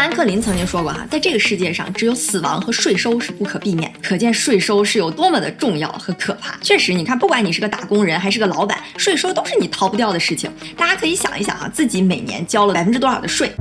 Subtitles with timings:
[0.00, 3.92] 兰克林曾经说过哈，在这个世界上，只有死亡和税收是不可避免。
[4.02, 6.56] 可见税收是有多么的重要和可怕。
[6.62, 10.50] 确实，你看，不管你是个打工人还是个老板，税收都是你逃不掉的事情。
[10.74, 13.52] 大家可以想一想啊，自己每年交了百分之多少的税？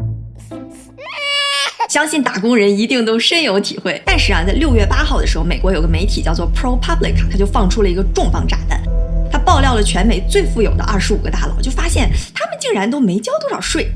[1.89, 4.01] 相信打工人一定都深有体会。
[4.06, 8.81] 但是啊，在六月八号的时候，美国有个媒体叫做 ProPublica，他就放出了一个重磅炸弹，
[9.29, 13.92] 他爆料了全美最富有的二十五个大佬，就发现他们竟然都没交多少税。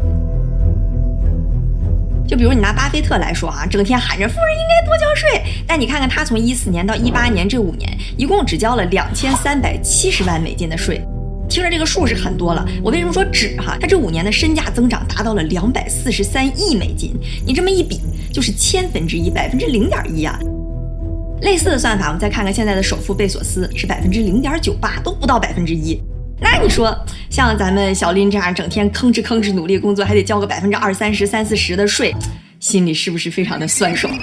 [2.33, 10.99] 就比如你拿巴菲特来说啊，整天喊着富人应该多交税，但你看看他从一四年到一八年这五年，一共只交了两千三百七十万美金的税。
[11.47, 13.77] 听着这个数是很多了，我为什么说只哈？
[13.79, 17.13] 他这五年的身价增长达到了两百四十三亿美金，
[17.45, 18.01] 你这么一比，
[18.33, 20.39] 就是千分之一，百分之零点一啊。
[21.41, 26.01] 类似的算法，我们再看看现在的首富贝索斯是百分之零点九八，都不到百分之一。
[26.41, 26.97] 那你说，
[27.33, 32.13] 像咱们小林这样整天吭哧吭哧努力工作，还得交个百分之二三十、三四十的税，
[32.59, 34.13] 心里是不是非常的酸爽？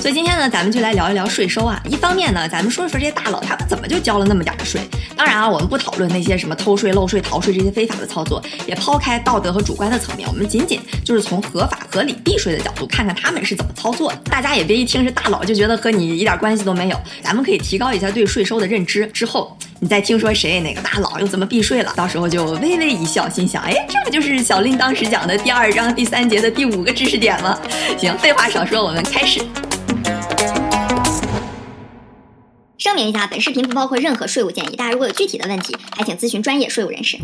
[0.00, 1.82] 所以今天呢，咱们就来聊一聊税收啊。
[1.90, 4.80] 一方面呢，咱们说一说这些大佬他们怎么就交了那么点的税。
[5.16, 14.18] 当然啊，我们不讨论那些什么偷税漏税、逃税这些非法的操作，也抛开道德和主观的层面，我们仅仅就是从合法合理避税的角度，看看他们是怎么操作的。
[14.26, 17.00] 大家也别一听是大佬就觉得和你一点关系都没有。
[17.24, 27.58] 咱们可以提高一下对税收的认知，之后你再听说谁哪个大佬又怎么避税了，到时候就微微一笑，心想，哎，这不就是小令当时讲的第二章第三节的第五个知识点吗？
[27.98, 29.40] 行，废话少说，我们开始。
[32.78, 37.18] 声明一下，本视频不包括任何税务建议，大家如果有具体的问题，还请咨询专业税务人士。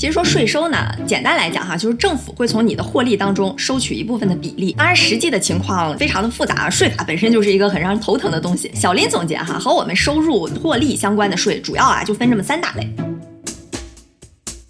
[0.00, 4.72] 其实说税收呢，简单来讲哈，就是政府会从你的获利当中收取一部分的比例。
[4.72, 8.70] 当然，实际的情况非常的复杂，税法本身就是一个很让人头疼的东西。
[8.74, 12.90] 小林总结哈，和我们收入获利相关的税，主要啊就分这么三大类。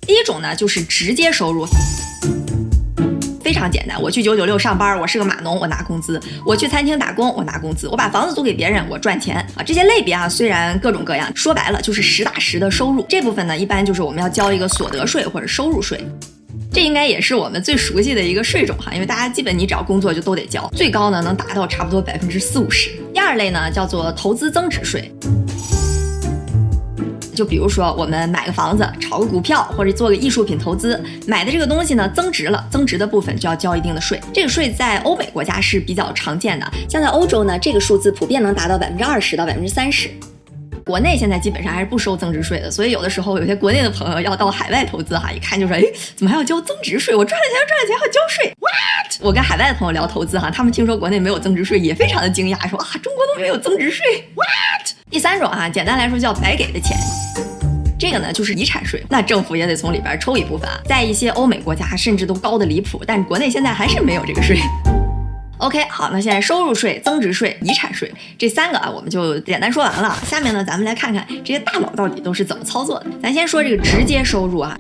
[0.01, 1.65] 第一种呢，就是直接收入。
[3.51, 9.63] 非常简单，我去九九六上班，我是个码农，我拿工资；我去餐厅打工，我拿工资；我把房子租给别人，我赚钱啊。
[9.67, 13.05] 这些类别啊，虽然各种各样，说白了就是实打实的收入。
[13.09, 16.01] 这部分呢，一般就是我们要交一个所得税或者收入税，
[16.73, 22.93] 这应该也是我们最熟悉的一个税种哈，因为大家基本你只要工作就都得交，最高呢能达到差不多百分之四五十。
[23.13, 25.13] 第二类呢叫做投资增值税。
[27.41, 34.21] 就比如说，我们买个房子、炒个股票，或者做个艺术品投资，买的这个东西呢增值了，增值的部分就要交一定的税。
[34.31, 40.11] 这个税在欧美国家是比较常见的，像在欧洲呢，这个数字普遍能达到百分之二十到百分之三十。
[40.85, 45.83] 国内现在基本上还是不收增值税的，所以有的时候有些国内的朋友要到海外投资哈，一看就说，哎，
[46.15, 47.17] 怎么还要交增值税？
[47.17, 49.27] 我赚了钱赚了钱还要交税？What？
[49.27, 55.00] 我跟海外的朋友聊投资哈，他们听说国内没有增值税，也非常的惊讶，说啊，中国都没有增值税？What？
[55.11, 56.97] 第三种哈，简单来说叫白给的钱。
[57.99, 60.79] 这个呢就是遗产税，那政府也得从里边抽一部分啊。
[60.85, 64.61] 在一些欧美国家甚至都高的离谱，但国内现在还是没有这个税。
[65.59, 70.17] OK，好，那现在收入税、增值税、遗产税这三个啊，我们就简单说完了。
[70.25, 73.07] 下面呢，咱们来看看这些大佬到底都是怎么操作的。
[73.21, 74.79] 咱先说这个直接收入啊。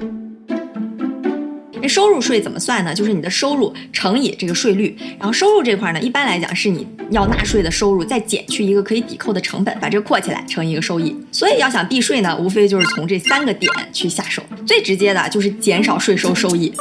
[1.80, 2.94] 这收入税怎么算呢？
[2.94, 11.16] 就是你的收入乘以这个税率，然后收入这块呢，一般来讲是你要纳税的收入，再减去一个可以抵扣的成本，把这个括起来乘一个收益。
[11.32, 14.42] 所以要想避税呢，无非就是从这三个点去下手。
[14.66, 16.72] 最直接的就是减少税收收益。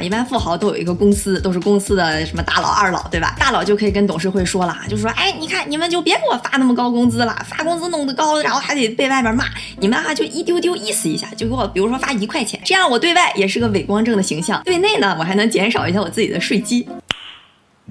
[0.00, 3.34] 一般富豪都有一个公司，都是公司的什么大佬、二老，对吧？
[3.38, 9.44] 大佬就可以跟董事会说了，就说，哎，你看你们就别给我发那么高工资了，发工资弄得高，然后还得被外边骂，
[9.78, 16.88] 你们哈就一丢丢意思一下，就给我，比如说发一块钱，这样我对外也是个伪光正的形象，对内呢，我还能减少一下我自己的税基。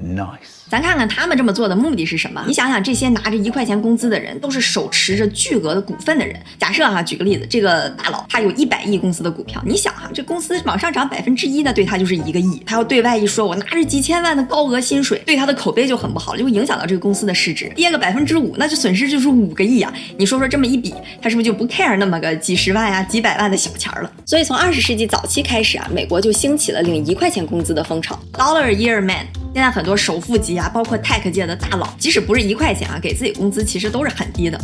[0.02, 0.59] Nice。
[0.70, 2.44] 咱看看他们这么做的目的是什么？
[2.46, 6.40] 你想想，这些拿着一块钱工资的人，都是手持着巨额的股份的人。
[6.60, 12.62] 假设哈，举个例子，这个大佬他有一百亿公司的股票，你想哈，这公司往上涨百分之一，那对他就是一个亿。
[12.68, 19.92] 他要对外一说，我拿着几千万的高额薪水，对他的口碑就很不好，就会影响到这个公司的市值，跌个百分之五，那就损失就是五个亿啊！
[20.18, 24.12] 你说说这么一比，他是不是就不 care 那么个几十万呀、几百万的小钱了？
[24.24, 29.26] 所以从二十世纪早期开始啊，美国就兴起了领一块钱工资的风潮，Dollar Year Man。
[29.52, 34.60] 现在很多首富级啊，包括 tech 界的大佬，即使不是一块钱啊，给自己工资其实都是很低的。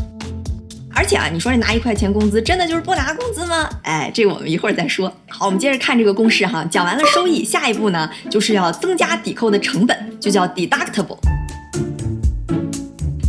[0.97, 3.69] 而且啊，你说这拿一块钱工资，真的就是不拿工资吗？
[3.83, 5.11] 哎，这个我们一会儿再说。
[5.27, 6.65] 好，我们接着看这个公式哈。
[6.71, 11.17] 讲完了收益，下一步呢，就是要增加抵扣的成本，就叫 deductible。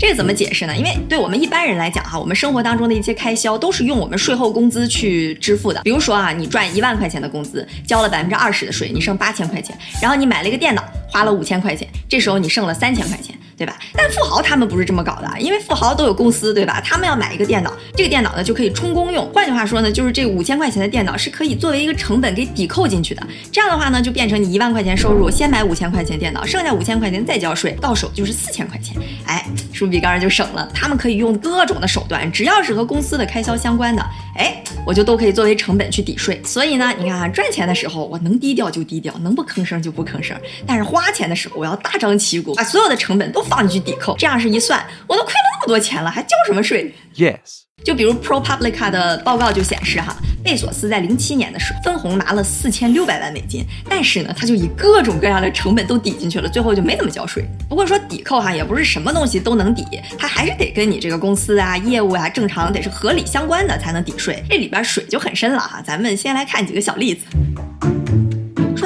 [0.07, 0.77] 这个怎么解释呢？
[0.77, 5.81] 因为对我们一般人来讲哈，我们生活当中的一些开销都是用我们税后工资去支付的。
[5.83, 9.77] 比如说啊，你赚一万块钱的工资，交了百分之二十的税，你剩八千块钱。
[10.01, 13.37] 然后你买了一个电脑，花了五千块钱，这时候你剩了三千块钱。
[13.59, 13.75] 对吧？
[13.95, 16.79] 但富豪他们不是这么搞的，因为富豪都有公司，对吧？
[16.85, 19.27] 他们要买一个电脑，这个电脑呢就可以充公用。
[19.33, 23.27] 换句话说呢，就是这五千块钱的电脑是可以作为一个成本给抵扣进去的。
[23.51, 28.95] 这样的话呢，就变成你一万块钱收入，先买五千块钱电脑，剩下五千块钱再交税，到手就是四千块钱。
[29.25, 29.43] 哎，
[29.77, 30.67] 是不是比刚才就省了？
[30.73, 34.03] 他们可以用各种的手段，只要是和公司的开销相关的，
[34.35, 36.41] 哎，我就都可以作为成本去抵税。
[36.43, 40.35] 所以呢，你看啊，赚钱的时候我能低调就低调，能不吭声就不吭声。
[40.67, 44.17] 但是花钱的时候，我要大张旗鼓，把所有的成本都放进去抵扣。
[44.17, 47.67] 这样是一算，我都亏了那么多钱了，还交什么税？Yes。
[47.85, 57.45] 就比如 ProPublica 的报告就显示，哈，贝索斯在零七年的时候分红拿了四千六百万美金，但是呢，他就以各种各样的成本都抵进去了，最后就没怎么交税。
[57.69, 59.85] 不过说抵扣哈，也不是什么东西都能抵，
[60.17, 64.41] 它还是得跟你这个公司啊、业务啊正常得是合理相关的才能抵税。
[64.49, 67.27] 这里边水就很深了哈，咱们先来看几个小例子。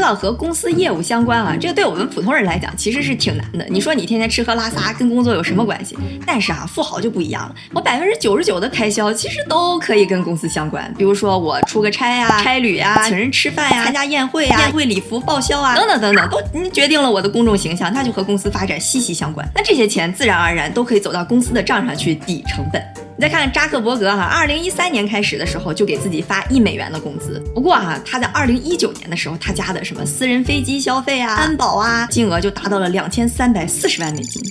[0.00, 3.66] 说到和公司业务相关啊，这个对我们普通人来讲其实是挺难的。
[3.68, 5.94] 你说你天天吃喝拉撒跟工作有什么关系？
[6.26, 10.90] 但是啊，富豪就不一样了，我百分之九十九的开销其实都可以跟公司相关。
[10.96, 19.46] 比如说我出个差呀、差旅呀、请人吃饭呀、参加宴会呀、宴会礼服报销啊等等等等，都决定了我的公众形象，那就和公司发展息息相关。
[19.54, 22.82] 那这些钱自然而然都可以走到公司的账上去抵成本。
[23.20, 27.38] 你再看扎克伯格哈，二零一三年开始的时候就给自己发一美元的工资。
[27.54, 34.42] 不过哈，他在二零一九年的时候，他家的什么私人飞机消费啊、安保啊，金额就达到了两千三百四十万美金。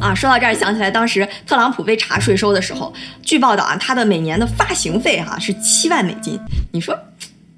[0.00, 6.38] 啊，说到这儿想起来，当时特朗普被查税收的时候，据报道啊，他的每年的发行费哈是七万美金。
[6.70, 6.96] 你说？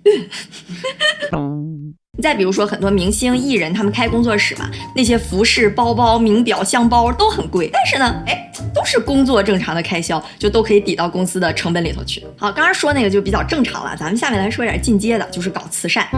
[1.32, 12.24] 嗯再比如说，很多明星艺人他们开工作室嘛，那些服饰、包包、名表、箱包都很贵，但是呢，哎，都是工作正常的开销，就都可以抵到公司的成本里头去。
[12.36, 16.08] 好，刚刚说那个就比较正常了，咱们下面来说一点进阶的，就是搞慈善。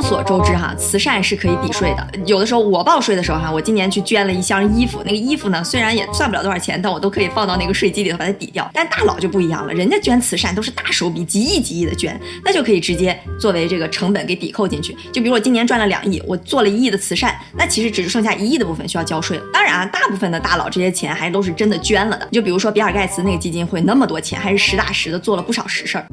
[0.00, 2.08] 众所周知哈，慈善是可以抵税的。
[2.24, 8.66] 有的时候我报税的时候哈，我今年去捐了一箱衣服，那个衣服呢虽然也算不了多少钱，但我都可以放到那个税基里头把它抵掉。
[8.72, 14.96] 但大佬就不一样了，人家捐慈善都是大手笔，几亿几亿的捐，那就可以直接作为这个成本给抵扣进去。
[15.12, 19.44] 就比如我今年赚了两亿，我做了一亿的慈善，那其实只剩下一亿的部分需要交税了。
[19.52, 22.26] 当然啊，大部分的大佬这些钱还都是真的捐了的。
[22.32, 26.06] 就比如说比尔盖茨那个基金会那么多钱，还是实打实的做了不少实事儿。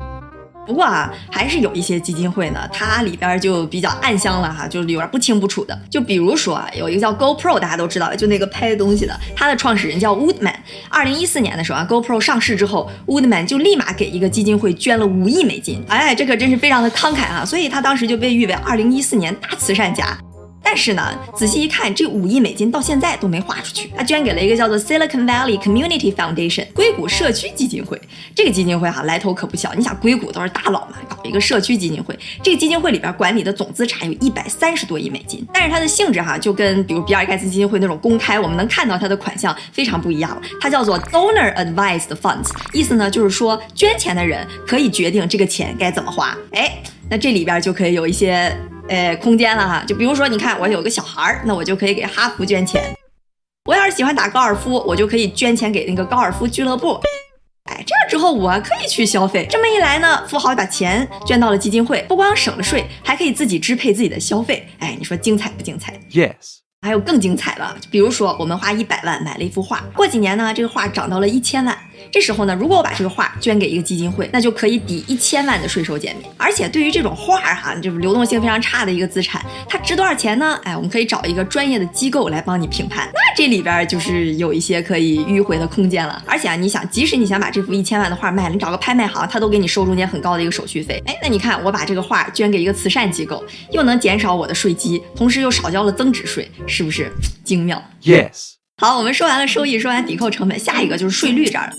[0.68, 5.78] 不过啊，还是有一些基金会呢，它里边就比较暗箱了哈，就有点不清不楚的。
[5.90, 10.54] 就比如说啊，有一个叫 GoPro，大家都知道，就那个拍东西的，它的创始人叫 Woodman。
[10.90, 20.18] 二零一四年的时候啊，GoPro 上市之后，Woodman 就立马给一个基金会捐了五亿美金，哎，这可真是非常的慷慨啊，所以他当时就被誉为二零一四年大慈善家。
[20.70, 23.90] 但是呢，仔细一看，这五亿美金到现在都没花出去。
[23.96, 27.98] 他捐给了一个叫做 Silicon Valley Community Foundation 硅谷社区基金会。
[28.36, 32.14] 这个基金会哈来头可不小，你想硅谷都是大佬嘛，搞一个社区基金会。
[32.44, 35.48] 这个基金会里边管理的总资产有一百三十多亿美金。
[35.54, 40.42] 但是它的性质哈就跟比如比尔盖茨基金会那种公开，我们能看到它的款项非常不一样了。
[40.60, 46.38] 它叫做 Donor Advised Funds，意思呢就是说捐钱的人可以决定这个钱该怎么花。
[46.52, 48.54] 哎，那这里边就可以有一些。
[48.90, 52.84] 呃，空间了哈，就比如说，你看我有个小孩儿，那我就可以给哈佛捐钱。
[53.66, 57.00] 我要是喜欢打高尔夫，我就可以捐钱给那个高尔夫俱乐部。
[57.70, 59.46] 哎，这样之后我可以去消费。
[59.50, 64.66] 这么一来呢，富豪把钱捐到了基金会，不光省了税，还可以自己支配自己的消费。
[64.80, 66.60] 哎，你说精彩不精彩？Yes。
[66.82, 71.78] 还有更精彩的，比如说我们花一百万买了一幅画，过几年呢，这个画涨到了一千万。
[72.12, 76.32] 这时候呢，如果我把这个画捐给一个基金会，那就可以抵一千万的税收减免。
[76.38, 80.60] 而且对于这种画哈，就是流动性非常差的一个资产，它值多少钱呢？
[80.64, 83.10] 哎，我们可以找一个专业的机构来帮你评判。
[83.14, 86.22] 那这里边就是有一些可以迂回的空间了。
[86.26, 91.02] 而且啊，你想，即使你想把这幅一千万的画卖了，你找个拍卖行，他都给你收中间很高的一个手续费。
[91.06, 97.12] 哎，那你看，我把这个画捐给一个慈善机构，又能减少我的税基，同时又少交了增值税，是不是
[97.44, 98.54] 精妙？Yes。
[98.80, 101.74] 好，我们说完了收益，说完抵扣成本，下一个就是税率这儿了。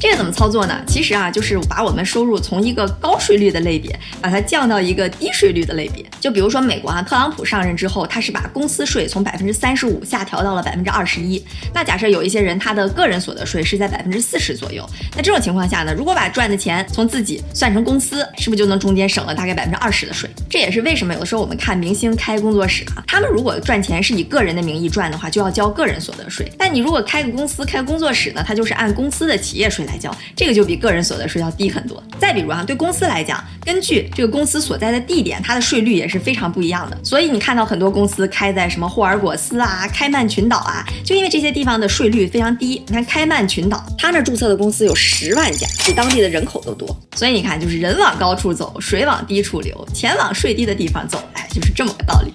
[0.00, 0.80] 这个怎么操作呢？
[0.86, 6.04] 其实啊，就是把我们收入从一个高税率的类别，把它降到一个低税率的类别。
[6.20, 11.44] 就比如说美国啊，特朗普上任之后，他是把公司税从百分之三十五下调到了百分之二十一。
[11.74, 20.30] 那假设有一些人他的个人所得税是在百分之四十左右，那这种情况下呢，如果把赚的钱从自己算成公司，是不是就能中间省了大概百分之二十的税？
[20.48, 26.48] 这也是为什么有的时候我们看明星开工作室啊，他们如果赚钱是以个人的名义赚的话，就要交个人所得税。
[26.56, 30.68] 但你如果开个公司开工作室呢，他就是按公司的企业税来交，这个就。
[30.68, 32.02] 比个人所得税要低很多。
[32.18, 36.98] 再比如啊，对公司来讲，根据这个公司所在的地点，它的税率也是非常不一样的。
[37.02, 42.84] 所以你看到很多公司开在什么霍尔果斯啊、开曼群岛啊，就因为这些地方的税率非常低。
[42.86, 46.94] 你看开曼群岛，它那注册的公司有十万家，比当地的人口都多。
[47.16, 52.30] 所以你看，就是人往高处走，水往低处流，钱往税低的地方走，哎，就是这么个道理。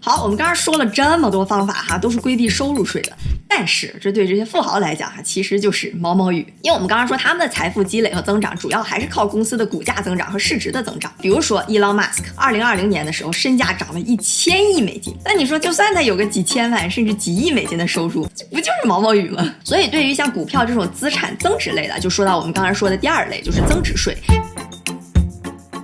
[0.00, 3.12] 好，我们刚刚说了这么多方法哈，都是规避收入税的。
[3.48, 6.46] 但是这对这些富豪来讲哈，其实就是毛毛雨。
[6.62, 11.12] 因为我们刚刚说他们的财富积累和增长，主要还是靠公司的股价增长和市值的增长。
[11.20, 15.14] 比如说伊朗马斯克，二零二零年的时候身价涨了一千亿美金。
[15.24, 19.52] 那你说，就算他有个几千万甚至几亿美金的收入，这不就是毛毛雨吗？
[19.64, 24.16] 所以对于像股票这种资产增值类的，就说到我们刚才说的第二类，就是增值税。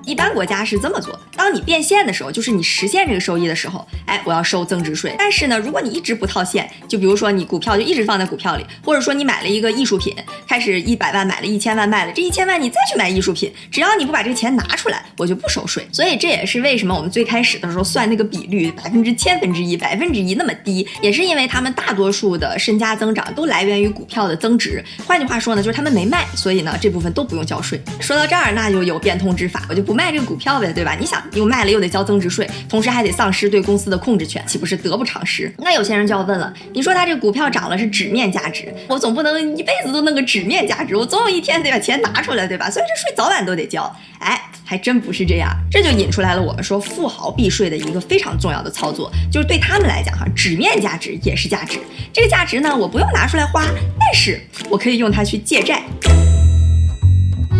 [0.06, 5.14] 一般国家是这么做的：当你变现的时候，就是你实现这个收益的时候，哎，我要收增值税。
[5.18, 10.14] 但是呢，如果你一直不套现，就比如说你股票就一直放在股票里，或者说你买了一个艺术品，
[10.48, 15.86] 开始一百万买了一千万卖了，这一千万你再去买艺术品，只要你不把这个钱拿出来，我就不收税。
[15.92, 24.84] 所以这也是为什么我们最开始的时候算那个比率百分之千分之一、百分之一那么低，也是因为他们大多数的身家增长都来源于股票的增值。
[25.06, 27.80] 换句话说呢，就是他们没卖，所以呢这部分都不用交税。
[28.00, 30.74] 说到这儿，那就有变通之法，我就不卖这个股票呗。
[30.74, 30.96] 对吧？
[30.98, 35.54] 你想又卖了又得交增值税，同时还得丧失对公司的控制权，岂不是得不偿失？
[35.58, 42.68] 那有些人就要问了，你说他这个股票涨了是纸面价值，我总不能一辈子都弄个纸面价值，我总有一天得把钱拿出来，对吧？
[42.68, 43.84] 所以这税早晚都得交。
[44.18, 51.78] 哎，还真不是这样，这就引出来了我们说富豪避税的一个非常重要的操作，就是对他们来讲哈，纸面价值也是价值。
[52.12, 53.64] 这个价值呢，我不用拿出来花，
[54.00, 55.84] 但是我可以用它去借债。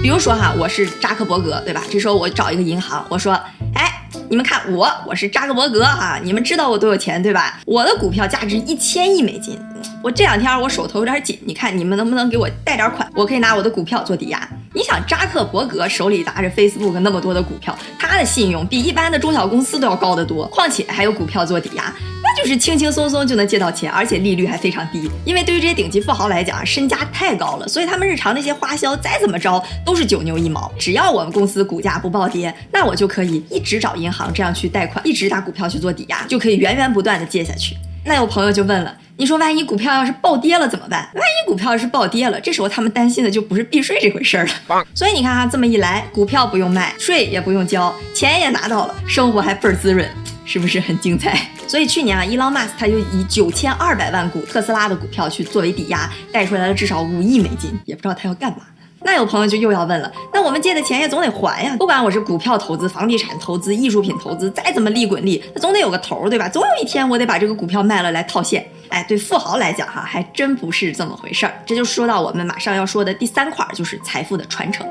[0.05, 1.83] 比如说哈，我是扎克伯格，对吧？
[1.91, 3.33] 这时候我找一个银行，我说，
[3.75, 3.91] 哎，
[4.29, 7.59] 你们看我，我是扎克伯格哈，你们知道我多有钱对吧？
[7.65, 9.59] 我的股票价值一千亿美金，
[10.03, 13.11] 我这两天我手头有点紧，你看你们能不能给我贷点款？
[13.15, 14.47] 我可以拿我的股票做抵押。
[14.75, 21.85] 你想，扎克伯格手里拿着 Facebook 那么多的股票，他的信用比一般的中小公司都要高得多，况且还有股票做抵押。
[22.45, 25.11] 是轻轻松松就能借到钱，而且利率还非常低。
[25.25, 30.71] 因为对于这些顶级富豪来讲啊，身价太高了，所以他们日常那些花销再怎么着都是九牛一毛。
[30.79, 37.77] 只要我们公司股价不暴跌，那我就可以一直找银行这样去贷款，一直拿股票去做抵押，就可以源源不断的借下去。
[38.07, 41.09] 那有朋友就问了，你说万一股票要是暴跌了怎么办？
[41.15, 44.85] 万一股票要是暴跌了，这时候他们担心的就不是避税这回事儿了。
[44.95, 50.07] 所以你看哈，这么一来，股票不用卖，税也不用交，钱也拿到了，生活还倍儿滋润。
[50.45, 51.39] 是不是很精彩？
[51.67, 58.59] 所以去年啊，伊朗马斯他就以九千二百万股特斯拉的股票去作为抵押，贷出来了至少五亿美金，也不知道他要干嘛。
[59.07, 66.49] 那有朋友就又要问了，那我们借的钱也总得还呀，不管我是股票投资、房地产投资、艺术品投资，再怎么利滚利，那总得有个头儿，对吧？
[66.49, 68.67] 总有一天我得把这个股票卖了来套现。
[68.89, 71.53] 哎，对富豪来讲哈，还真不是这么回事儿。
[71.67, 74.87] 这就说到我们马上要说的第三块，就是财富的传承。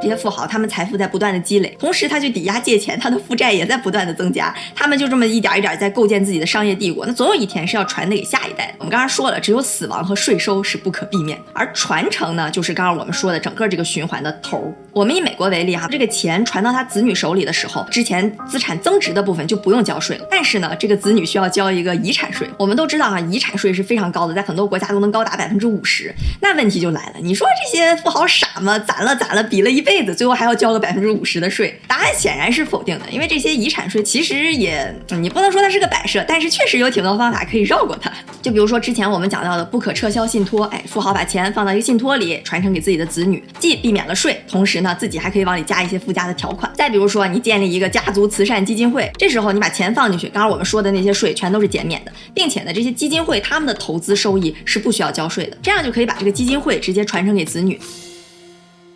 [0.00, 4.54] 这些富豪，他们财富在不断的积累，同时他去抵押借钱，他的负债也在不断的增加。
[4.74, 7.04] 他们就这么一点一点在构建自己的商业帝国。
[7.04, 8.74] 那总有一天是要传递给下一代的。
[8.78, 14.72] 我们刚刚说了，只有死亡和税收是不可避免，而传承呢，就是刚刚我们说的整个这个循环的头。
[14.92, 20.26] 我们以美国为例哈，这个钱传到他子女手里的时候，之前资产增值的部分就不用交税了。
[20.30, 22.48] 但是呢，这个子女需要交一个遗产税。
[22.58, 26.12] 我们都知道哈，遗产税是非常高的，在很多国家都能高达百分之五十。
[26.40, 28.78] 那问题就来了，你说这些富豪傻吗？
[28.80, 31.78] 攒了攒了，比了一辈子，最后还要交个百分之五十的税？
[31.86, 38.10] 答案显然是否定的，因为这些遗产税其实也，你不能说它是个摆设，但是确实有挺多方法可以绕过它。
[38.42, 46.70] 就比如说之前我们讲到的不可撤销信托，哎，富豪把钱放到一个信托里，传承给自己的子女，既避免了税，同时呢，自己还可以往里加一些附加的条款。
[46.74, 57.78] 再比如说，你建立一个家族慈善基金会，这时候你把钱放进去，刚刚我们说的那些税全都是减免的，并且呢，这些基金会他们的投资收益是不需要交税的，这样就可以把这个基金会直接传承给子女。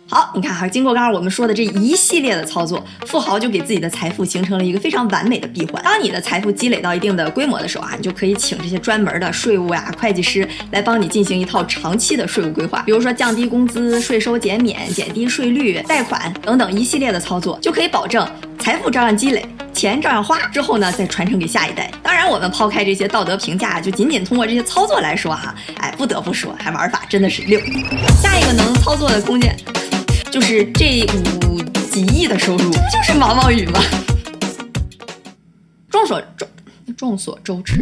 [0.07, 5.83] 好，你看哈，经过刚刚我们说的这一系列的操作，富豪就给自己的财富形成了一个非常完美的闭环。
[5.83, 18.27] 当你的财富积累到一定的规模的时候啊，你就可以请这些专门的税务呀、会计师来帮你进行一套长期的税务规划，比如说降低工资、税收减免、减低税率、贷款等等一系列的操作，就可以保证
[18.59, 19.43] 财富照样积累，
[19.73, 21.91] 钱照样花，之后呢再传承给下一代。
[22.03, 27.59] 当然，我们抛开这些道德评价，就仅仅通过这些操作来说哈，哎，不得不说，还玩法真的是溜。
[28.21, 29.55] 下一个能操作的空间。
[30.35, 31.01] 就是这
[31.47, 33.79] 五几亿的收入，不就是毛毛雨吗？
[35.89, 36.45] 众所周
[36.97, 37.79] 众所周知。